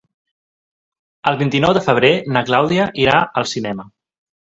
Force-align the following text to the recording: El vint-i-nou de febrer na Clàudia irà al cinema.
El 1.31 1.35
vint-i-nou 1.41 1.75
de 1.77 1.83
febrer 1.87 2.11
na 2.37 2.43
Clàudia 2.47 2.87
irà 3.05 3.19
al 3.43 3.47
cinema. 3.53 3.87